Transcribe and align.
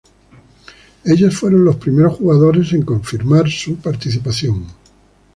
Ellos 1.05 1.37
fueron 1.37 1.63
los 1.63 1.75
primeros 1.75 2.17
jugadores 2.17 2.73
en 2.73 2.81
confirmar 2.81 3.47
su 3.47 3.75
participación. 3.75 4.65